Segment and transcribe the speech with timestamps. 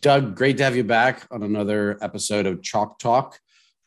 [0.00, 3.38] Doug, great to have you back on another episode of Chalk Talk.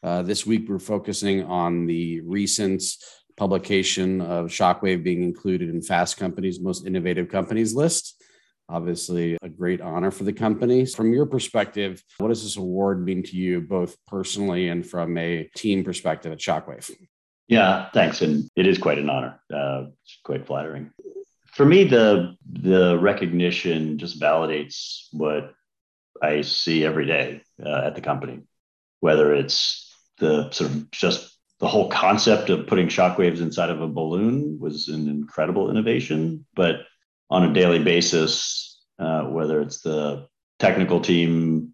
[0.03, 2.83] Uh, this week, we're focusing on the recent
[3.35, 8.21] publication of Shockwave being included in Fast Company's most innovative companies list.
[8.69, 10.85] Obviously, a great honor for the company.
[10.85, 15.49] From your perspective, what does this award mean to you, both personally and from a
[15.55, 16.91] team perspective at Shockwave?
[17.47, 18.21] Yeah, thanks.
[18.21, 19.41] And it is quite an honor.
[19.51, 20.91] Uh, it's quite flattering.
[21.53, 25.53] For me, the the recognition just validates what
[26.21, 28.41] I see every day uh, at the company,
[28.99, 33.87] whether it's the sort of just the whole concept of putting shockwaves inside of a
[33.87, 36.81] balloon was an incredible innovation, but
[37.29, 40.27] on a daily basis, uh, whether it's the
[40.59, 41.73] technical team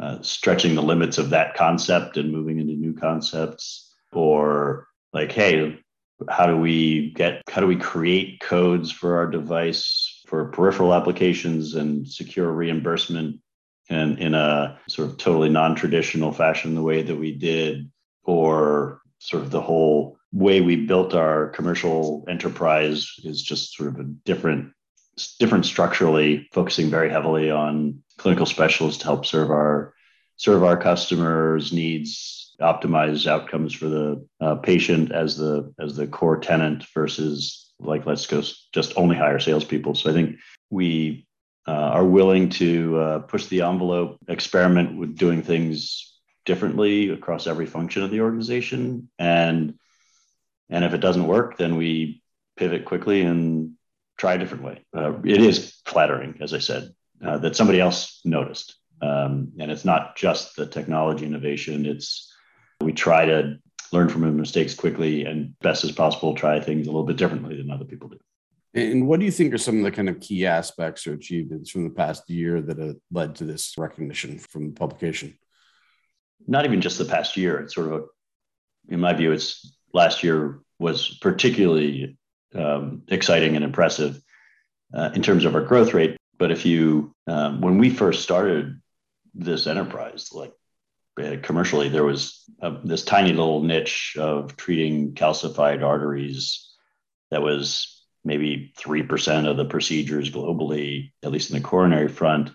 [0.00, 5.78] uh, stretching the limits of that concept and moving into new concepts, or like, hey,
[6.30, 11.74] how do we get, how do we create codes for our device for peripheral applications
[11.74, 13.40] and secure reimbursement
[13.88, 17.90] and in a sort of totally non-traditional fashion the way that we did
[18.24, 24.00] or sort of the whole way we built our commercial enterprise is just sort of
[24.00, 24.72] a different
[25.38, 29.94] different structurally focusing very heavily on clinical specialists to help serve our
[30.36, 36.38] serve our customers needs optimize outcomes for the uh, patient as the as the core
[36.38, 38.42] tenant versus like let's go
[38.72, 39.94] just only hire salespeople.
[39.94, 40.36] So i think
[40.70, 41.26] we
[41.66, 46.14] uh, are willing to uh, push the envelope, experiment with doing things
[46.44, 49.74] differently across every function of the organization, and
[50.70, 52.22] and if it doesn't work, then we
[52.56, 53.72] pivot quickly and
[54.16, 54.84] try a different way.
[54.96, 59.84] Uh, it is flattering, as I said, uh, that somebody else noticed, um, and it's
[59.84, 61.86] not just the technology innovation.
[61.86, 62.32] It's
[62.80, 63.58] we try to
[63.92, 67.70] learn from mistakes quickly and best as possible try things a little bit differently than
[67.70, 68.18] other people do.
[68.76, 71.70] And what do you think are some of the kind of key aspects or achievements
[71.70, 75.38] from the past year that have led to this recognition from the publication?
[76.46, 77.58] Not even just the past year.
[77.58, 78.04] It's sort of, a,
[78.92, 82.18] in my view, it's last year was particularly
[82.54, 84.20] um, exciting and impressive
[84.94, 86.18] uh, in terms of our growth rate.
[86.38, 88.78] But if you, um, when we first started
[89.34, 90.52] this enterprise, like
[91.18, 92.44] uh, commercially, there was
[92.84, 96.74] this tiny little niche of treating calcified arteries
[97.30, 97.95] that was
[98.26, 102.50] maybe 3% of the procedures globally, at least in the coronary front.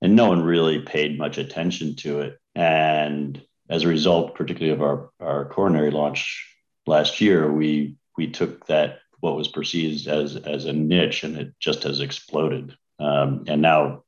[0.00, 2.38] And no one really paid much attention to it.
[2.54, 6.46] And as a result, particularly of our, our coronary launch
[6.86, 11.52] last year, we we took that what was perceived as as a niche and it
[11.60, 12.76] just has exploded.
[12.98, 14.04] Um, and now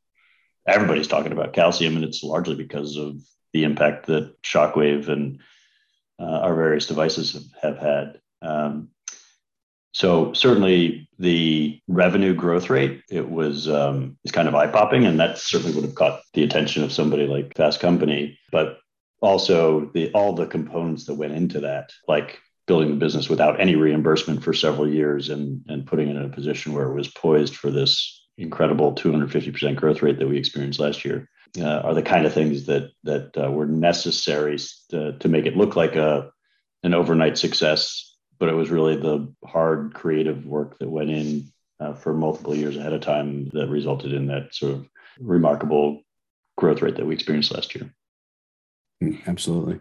[0.66, 3.20] everybody's talking about calcium, and it's largely because of
[3.52, 5.40] the impact that Shockwave and
[6.20, 8.20] uh, our various devices have, have had.
[8.42, 8.88] Um,
[9.92, 15.18] so certainly the revenue growth rate it was um, is kind of eye popping, and
[15.18, 18.38] that certainly would have caught the attention of somebody like Fast Company.
[18.52, 18.78] But
[19.20, 23.74] also the all the components that went into that, like building the business without any
[23.74, 27.56] reimbursement for several years, and and putting it in a position where it was poised
[27.56, 31.28] for this incredible 250% growth rate that we experienced last year.
[31.60, 34.56] Uh, are the kind of things that that uh, were necessary
[34.88, 36.30] to, to make it look like a
[36.84, 38.09] an overnight success
[38.40, 42.76] but it was really the hard creative work that went in uh, for multiple years
[42.76, 44.88] ahead of time that resulted in that sort of
[45.20, 46.02] remarkable
[46.56, 47.92] growth rate that we experienced last year.
[49.02, 49.78] Mm, absolutely.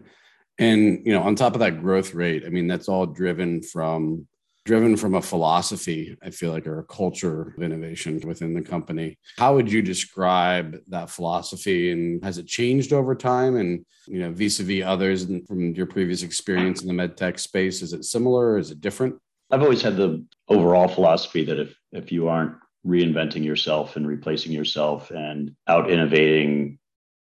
[0.58, 4.28] And you know, on top of that growth rate, I mean, that's all driven from
[4.70, 9.18] driven from a philosophy, I feel like, or a culture of innovation within the company.
[9.36, 13.56] How would you describe that philosophy and has it changed over time?
[13.56, 17.40] And, you know, vis a vis others from your previous experience in the med tech
[17.40, 19.16] space, is it similar or is it different?
[19.50, 22.54] I've always had the overall philosophy that if, if you aren't
[22.86, 26.78] reinventing yourself and replacing yourself and out innovating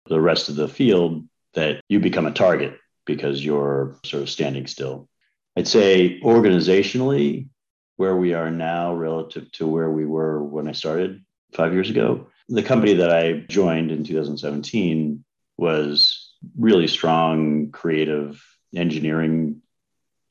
[0.08, 1.24] the rest of the field,
[1.54, 5.08] that you become a target because you're sort of standing still.
[5.56, 7.48] I'd say organizationally,
[7.96, 12.26] where we are now relative to where we were when I started five years ago,
[12.48, 15.24] the company that I joined in 2017
[15.56, 18.42] was really strong, creative,
[18.74, 19.62] engineering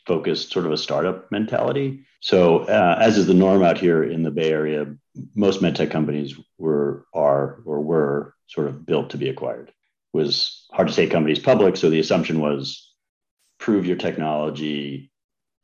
[0.06, 2.06] focused, sort of a startup mentality.
[2.20, 4.96] So, uh, as is the norm out here in the Bay Area,
[5.34, 9.70] most medtech companies were, are, or were sort of built to be acquired.
[9.70, 12.94] It was hard to take companies public, so the assumption was
[13.58, 15.12] prove your technology,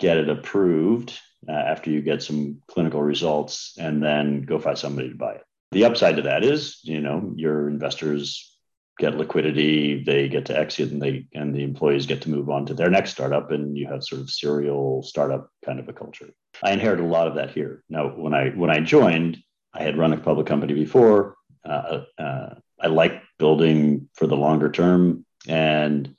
[0.02, 1.18] get it approved
[1.48, 5.44] uh, after you get some clinical results and then go find somebody to buy it.
[5.72, 8.58] The upside to that is, you know, your investors
[9.00, 12.66] get liquidity, they get to exit and they and the employees get to move on
[12.66, 16.30] to their next startup and you have sort of serial startup kind of a culture.
[16.62, 17.84] I inherited a lot of that here.
[17.90, 19.38] Now, when I when I joined,
[19.74, 21.38] I had run a public company before.
[21.64, 25.26] Uh, uh, I like building for the longer term.
[25.48, 26.16] And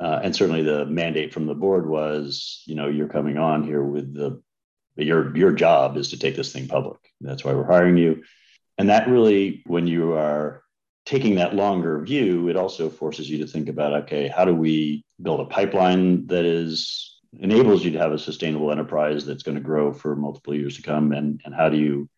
[0.00, 3.82] uh, and certainly the mandate from the board was, you know, you're coming on here
[3.82, 4.42] with the
[4.96, 6.98] your your job is to take this thing public.
[7.20, 8.22] That's why we're hiring you.
[8.78, 10.62] And that really, when you are
[11.04, 15.04] taking that longer view, it also forces you to think about, okay, how do we
[15.20, 19.60] build a pipeline that is enables you to have a sustainable enterprise that's going to
[19.62, 22.08] grow for multiple years to come and, and how do you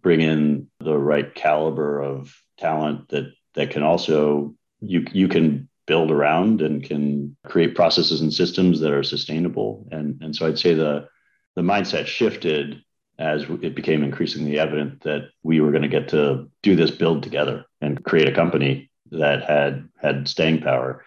[0.00, 6.12] bring in the right caliber of talent that that can also you you can build
[6.12, 10.74] around and can create processes and systems that are sustainable and and so i'd say
[10.74, 11.08] the
[11.56, 12.80] the mindset shifted
[13.18, 17.22] as it became increasingly evident that we were going to get to do this build
[17.24, 21.04] together and create a company that had had staying power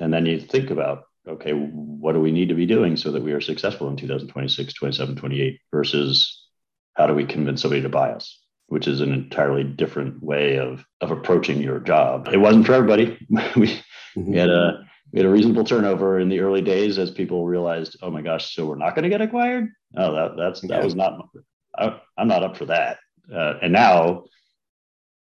[0.00, 3.22] and then you think about okay, what do we need to be doing so that
[3.22, 6.46] we are successful in 2026, 27, 28 versus
[6.94, 8.40] how do we convince somebody to buy us?
[8.68, 12.28] Which is an entirely different way of, of approaching your job.
[12.32, 13.18] It wasn't for everybody.
[13.56, 13.80] we,
[14.16, 14.32] mm-hmm.
[14.32, 17.96] we had a we had a reasonable turnover in the early days as people realized,
[18.02, 19.70] oh my gosh, so we're not going to get acquired.
[19.96, 21.28] Oh, that that's that was not.
[21.76, 22.98] I, am not up for that.
[23.32, 24.24] Uh, and now,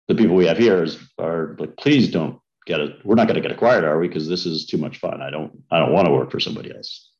[0.08, 2.96] the people we have here is, are like, please don't get it.
[3.04, 4.08] We're not going to get acquired, are we?
[4.08, 5.22] Because this is too much fun.
[5.22, 5.62] I don't.
[5.70, 7.10] I don't want to work for somebody else.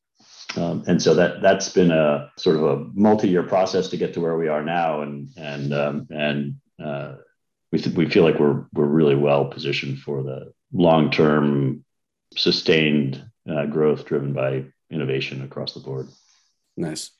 [0.55, 4.21] Um, and so that that's been a sort of a multi-year process to get to
[4.21, 7.15] where we are now, and and um, and uh,
[7.71, 11.83] we th- we feel like we're we're really well positioned for the long-term,
[12.35, 16.07] sustained uh, growth driven by innovation across the board.
[16.77, 17.11] Nice.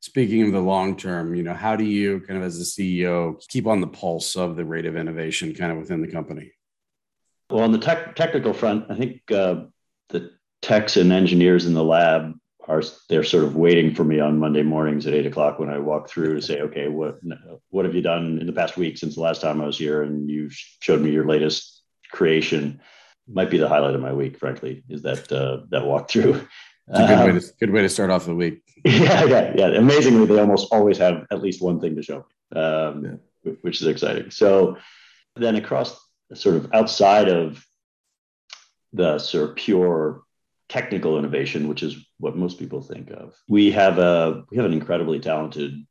[0.00, 2.64] Speaking of the long term, you know, how do you kind of as the
[3.00, 6.52] CEO keep on the pulse of the rate of innovation kind of within the company?
[7.50, 9.64] Well, on the tech, technical front, I think uh,
[10.10, 10.32] the
[10.62, 12.34] techs and engineers in the lab
[12.68, 15.78] are they're sort of waiting for me on Monday mornings at eight o'clock when I
[15.78, 17.20] walk through to say, okay, what
[17.70, 20.02] what have you done in the past week since the last time I was here,
[20.02, 21.75] and you showed me your latest
[22.12, 22.80] creation.
[23.28, 26.46] Might be the highlight of my week, frankly, is that uh, that walkthrough.
[26.88, 28.62] It's a good, um, way to, good way to start off the week.
[28.84, 29.66] Yeah, yeah, yeah.
[29.78, 32.24] Amazingly, they almost always have at least one thing to show,
[32.54, 33.52] um, yeah.
[33.62, 34.30] which is exciting.
[34.30, 34.76] So
[35.34, 35.98] then across
[36.34, 37.64] sort of outside of
[38.92, 40.22] the sort of pure
[40.68, 43.34] technical innovation, which is what most people think of.
[43.48, 45.84] We have a we have an incredibly talented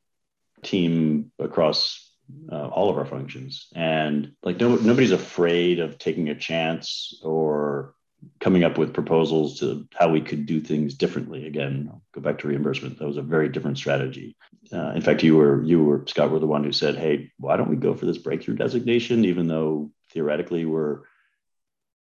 [0.63, 2.04] team across
[2.51, 7.93] uh, all of our functions, and like no, nobody's afraid of taking a chance or
[8.39, 11.45] coming up with proposals to how we could do things differently.
[11.45, 12.97] Again, I'll go back to reimbursement.
[12.97, 14.35] That was a very different strategy.
[14.73, 17.57] Uh, in fact, you were you were Scott were the one who said, "Hey, why
[17.57, 21.01] don't we go for this breakthrough designation, even though theoretically we're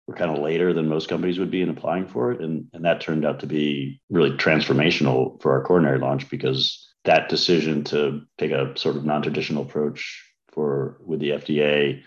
[0.07, 2.39] we're kind of later than most companies would be in applying for it.
[2.41, 7.29] And, and that turned out to be really transformational for our coronary launch because that
[7.29, 12.01] decision to take a sort of non-traditional approach for with the FDA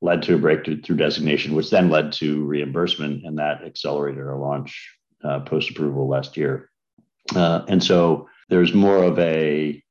[0.00, 4.94] led to a breakthrough designation, which then led to reimbursement, and that accelerated our launch
[5.24, 6.70] uh, post approval last year.
[7.34, 9.82] Uh, and so there's more of a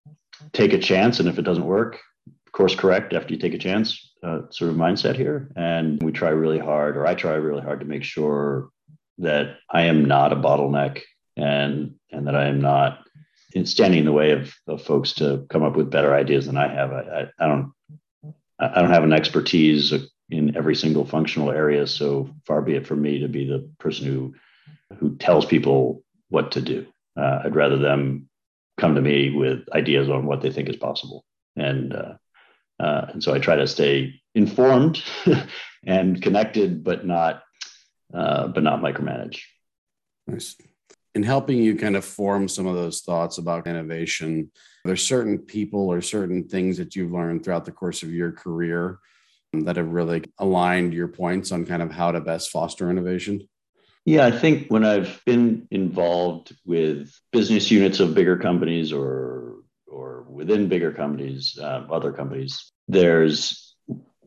[0.53, 1.99] take a chance, and if it doesn't work,
[2.57, 5.51] course correct after you take a chance uh, sort of mindset here.
[5.55, 8.69] And we try really hard, or I try really hard to make sure
[9.19, 11.01] that I am not a bottleneck
[11.35, 13.06] and and that I am not
[13.65, 16.67] standing in the way of, of folks to come up with better ideas than I
[16.67, 16.91] have.
[16.91, 17.73] I, I, I don't
[18.59, 19.93] I don't have an expertise
[20.29, 21.85] in every single functional area.
[21.85, 24.35] So far be it for me to be the person who
[24.97, 26.87] who tells people what to do.
[27.15, 28.29] Uh, I'd rather them
[28.77, 31.25] come to me with ideas on what they think is possible.
[31.55, 32.13] And uh,
[32.79, 35.03] uh, and so I try to stay informed
[35.85, 37.43] and connected, but not
[38.13, 39.41] uh, but not micromanage.
[40.27, 40.55] Nice.
[41.17, 44.51] In helping you kind of form some of those thoughts about innovation,
[44.85, 48.99] there's certain people or certain things that you've learned throughout the course of your career
[49.51, 53.49] that have really aligned your points on kind of how to best foster innovation?
[54.05, 60.27] Yeah, I think when I've been involved with business units of bigger companies or or
[60.29, 63.66] within bigger companies, uh, other companies, there's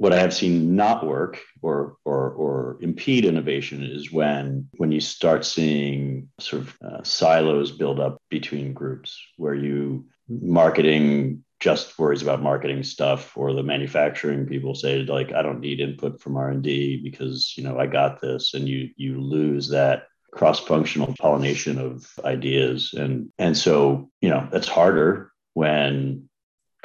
[0.01, 5.01] what I have seen not work or or or impede innovation is when when you
[5.01, 12.23] start seeing sort of uh, silos build up between groups where you marketing just worries
[12.23, 17.03] about marketing stuff or the manufacturing people say like I don't need input from R&D
[17.03, 22.95] because you know I got this and you you lose that cross-functional pollination of ideas.
[22.95, 26.31] And and so you know that's harder when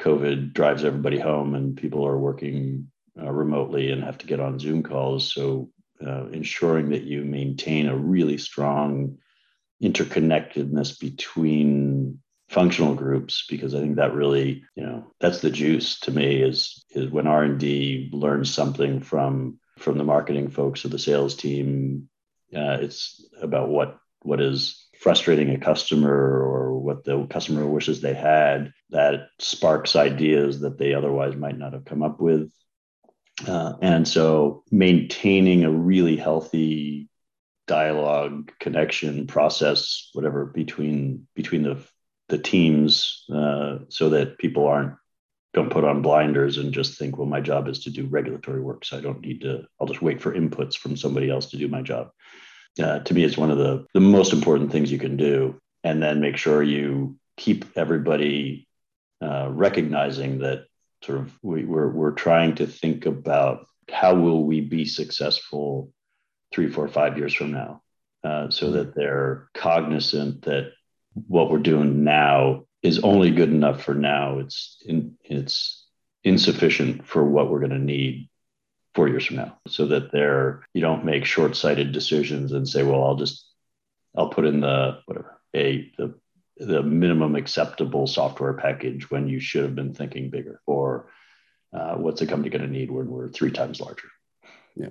[0.02, 2.88] COVID drives everybody home and people are working
[3.20, 5.32] uh, remotely and have to get on Zoom calls.
[5.32, 5.70] So,
[6.04, 9.18] uh, ensuring that you maintain a really strong
[9.82, 12.18] interconnectedness between
[12.48, 16.84] functional groups because i think that really you know that's the juice to me is
[16.90, 22.08] is when r&d learns something from from the marketing folks or the sales team.
[22.54, 28.14] Uh, it's about what what is frustrating a customer or what the customer wishes they
[28.14, 32.50] had that sparks ideas that they otherwise might not have come up with.
[33.46, 37.08] Uh, and so maintaining a really healthy
[37.66, 41.76] dialogue connection process whatever between between the
[42.28, 44.94] the teams uh, so that people aren't
[45.52, 48.84] don't put on blinders and just think well my job is to do regulatory work
[48.84, 51.68] so i don't need to i'll just wait for inputs from somebody else to do
[51.68, 52.10] my job.
[52.80, 56.02] Uh, to me it's one of the the most important things you can do and
[56.02, 58.68] then make sure you keep everybody
[59.22, 60.66] uh, recognizing that
[61.02, 65.92] sort of we, we're, we're trying to think about how will we be successful
[66.52, 67.82] three four five years from now
[68.24, 70.72] uh, so that they're cognizant that
[71.28, 74.38] what we're doing now is only good enough for now.
[74.38, 75.86] It's in, it's
[76.24, 78.28] insufficient for what we're going to need
[78.94, 79.58] four years from now.
[79.68, 83.46] So that they're you don't make short-sighted decisions and say well i'll just
[84.16, 86.14] i'll put in the whatever a the
[86.58, 91.10] the minimum acceptable software package when you should have been thinking bigger or
[91.72, 94.08] uh, what's the company going to need when we're three times larger?
[94.74, 94.88] Yeah.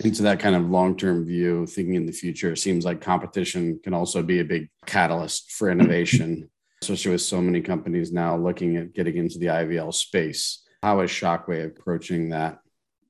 [0.00, 3.94] Into that kind of long-term view thinking in the future it seems like competition can
[3.94, 6.50] also be a big catalyst for innovation
[6.82, 10.62] especially with so many companies now looking at getting into the ivl space.
[10.82, 12.60] How is shockwave approaching that?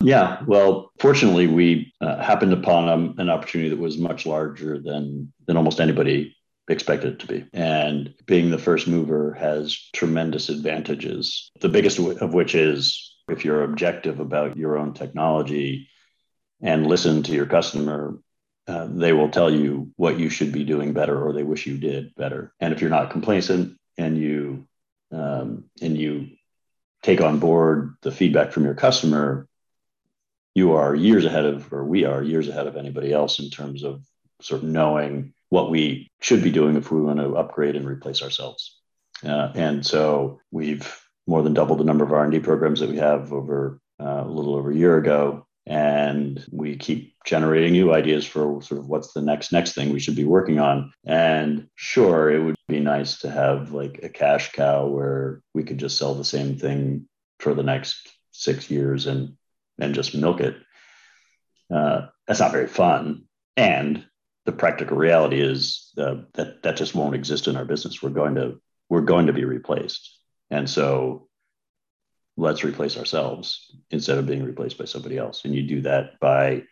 [0.01, 5.33] Yeah, well, fortunately, we uh, happened upon um, an opportunity that was much larger than
[5.47, 6.36] than almost anybody
[6.69, 7.47] expected it to be.
[7.53, 11.51] And being the first mover has tremendous advantages.
[11.61, 15.89] The biggest of which is if you're objective about your own technology
[16.61, 18.19] and listen to your customer,
[18.67, 21.79] uh, they will tell you what you should be doing better or they wish you
[21.79, 22.53] did better.
[22.61, 24.67] And if you're not complacent and you
[25.13, 26.31] um, and you
[27.03, 29.47] take on board the feedback from your customer,
[30.55, 33.85] you are years ahead of, or we are years ahead of anybody else in terms
[33.85, 34.03] of
[34.41, 38.23] sort of knowing what we should be doing if we want to upgrade and replace
[38.23, 38.79] ourselves.
[39.25, 43.33] Uh, and so we've more than doubled the number of R&D programs that we have
[43.33, 45.47] over uh, a little over a year ago.
[45.69, 49.99] And we keep generating new ideas for sort of what's the next next thing we
[49.99, 50.93] should be working on.
[51.05, 55.79] And sure, it would be nice to have like a cash cow where we could
[55.79, 57.09] just sell the same thing
[57.41, 59.37] for the next six years and
[59.81, 60.57] and just milk it.
[61.75, 63.25] Uh, that's not very fun.
[63.57, 64.07] And
[64.47, 68.03] the practical reality is uh, that that just won't exist in our business.
[68.03, 70.19] We're going to we're going to be replaced,
[70.51, 71.29] and so
[72.37, 75.45] let's replace ourselves instead of being replaced by somebody else.
[75.45, 76.63] And you do that by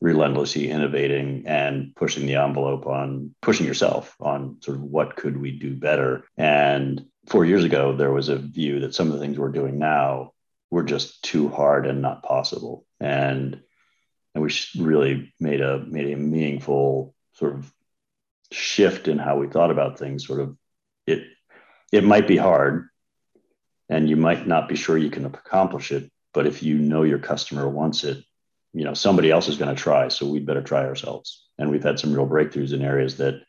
[0.00, 5.58] relentlessly innovating and pushing the envelope on pushing yourself on sort of what could we
[5.58, 6.24] do better.
[6.36, 9.78] And four years ago, there was a view that some of the things we're doing
[9.78, 10.34] now
[10.70, 12.86] were just too hard and not possible.
[13.00, 13.62] And
[14.38, 17.72] and we really made a made a meaningful sort of
[18.52, 20.26] shift in how we thought about things.
[20.26, 20.56] Sort of
[21.06, 21.24] it
[21.92, 22.88] it might be hard,
[23.88, 26.10] and you might not be sure you can accomplish it.
[26.32, 28.22] But if you know your customer wants it,
[28.72, 30.08] you know somebody else is going to try.
[30.08, 31.44] So we'd better try ourselves.
[31.58, 33.42] And we've had some real breakthroughs in areas that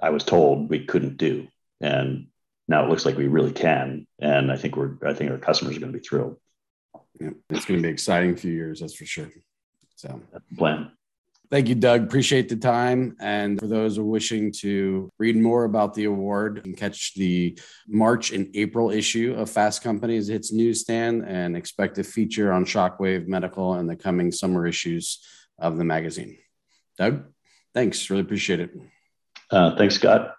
[0.00, 1.48] I was told we couldn't do,
[1.80, 2.28] and
[2.68, 4.06] now it looks like we really can.
[4.20, 6.36] And I think we're I think our customers are going to be thrilled.
[7.20, 9.28] Yeah, it's going to be exciting few years, that's for sure.
[9.96, 10.90] So that's the plan.
[11.52, 12.04] Thank you, Doug.
[12.04, 13.14] Appreciate the time.
[13.20, 18.48] And for those wishing to read more about the award, and catch the March and
[18.54, 23.86] April issue of Fast Company's its newsstand and expect a feature on Shockwave Medical in
[23.86, 25.22] the coming summer issues
[25.58, 26.38] of the magazine.
[26.96, 27.24] Doug,
[27.74, 28.08] thanks.
[28.08, 28.70] Really appreciate it.
[29.50, 30.36] Uh, thanks, Scott.